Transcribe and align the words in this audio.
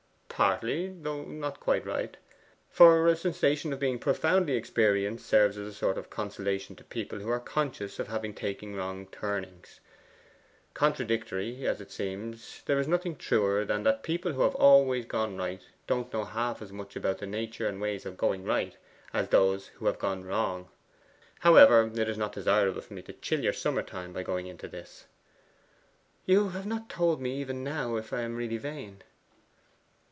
'Partly, 0.43 0.87
though 0.87 1.23
not 1.25 1.59
quite. 1.59 1.85
For 2.71 3.07
a 3.07 3.15
sensation 3.15 3.71
of 3.71 3.79
being 3.79 3.99
profoundly 3.99 4.53
experienced 4.55 5.23
serves 5.27 5.55
as 5.55 5.67
a 5.67 5.73
sort 5.73 5.99
of 5.99 6.09
consolation 6.09 6.75
to 6.77 6.83
people 6.83 7.19
who 7.19 7.29
are 7.29 7.39
conscious 7.39 7.99
of 7.99 8.07
having 8.07 8.33
taken 8.33 8.75
wrong 8.75 9.05
turnings. 9.11 9.81
Contradictory 10.73 11.67
as 11.67 11.79
it 11.79 11.91
seems, 11.91 12.63
there 12.65 12.79
is 12.79 12.87
nothing 12.87 13.17
truer 13.17 13.63
than 13.63 13.83
that 13.83 14.01
people 14.01 14.31
who 14.33 14.41
have 14.41 14.55
always 14.55 15.05
gone 15.05 15.37
right 15.37 15.61
don't 15.85 16.11
know 16.11 16.23
half 16.25 16.59
as 16.59 16.71
much 16.71 16.95
about 16.95 17.19
the 17.19 17.27
nature 17.27 17.67
and 17.67 17.79
ways 17.79 18.03
of 18.03 18.17
going 18.17 18.43
right 18.43 18.75
as 19.13 19.27
those 19.27 19.67
do 19.67 19.71
who 19.75 19.85
have 19.85 19.99
gone 19.99 20.23
wrong. 20.23 20.69
However, 21.41 21.91
it 21.93 22.09
is 22.09 22.17
not 22.17 22.33
desirable 22.33 22.81
for 22.81 22.95
me 22.95 23.03
to 23.03 23.13
chill 23.13 23.41
your 23.41 23.53
summer 23.53 23.83
time 23.83 24.11
by 24.11 24.23
going 24.23 24.47
into 24.47 24.67
this.' 24.67 25.05
'You 26.25 26.49
have 26.49 26.65
not 26.65 26.89
told 26.89 27.21
me 27.21 27.35
even 27.35 27.63
now 27.63 27.95
if 27.97 28.11
I 28.11 28.21
am 28.21 28.35
really 28.35 28.57
vain. 28.57 29.03